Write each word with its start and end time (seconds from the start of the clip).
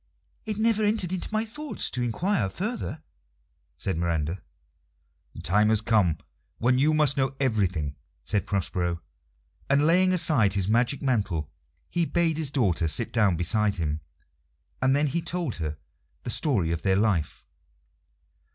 "It 0.47 0.57
never 0.57 0.81
entered 0.83 1.13
into 1.13 1.29
my 1.31 1.45
thoughts 1.45 1.91
to 1.91 2.01
inquire 2.01 2.49
further," 2.49 3.03
said 3.77 3.99
Miranda. 3.99 4.41
"The 5.35 5.43
time 5.43 5.69
has 5.69 5.79
come 5.81 6.17
when 6.57 6.79
you 6.79 6.95
must 6.95 7.17
know 7.17 7.35
everything," 7.39 7.95
said 8.23 8.47
Prospero; 8.47 8.99
and 9.69 9.85
laying 9.85 10.11
aside 10.11 10.53
his 10.55 10.67
magic 10.67 11.03
mantle, 11.03 11.51
he 11.91 12.05
bade 12.05 12.37
his 12.37 12.49
daughter 12.49 12.87
sit 12.87 13.13
down 13.13 13.35
beside 13.37 13.75
him, 13.75 14.01
and 14.81 14.95
then 14.95 15.05
he 15.05 15.21
told 15.21 15.57
her 15.57 15.77
the 16.23 16.31
story 16.31 16.71
of 16.71 16.81
their 16.81 16.97
life. 16.97 17.45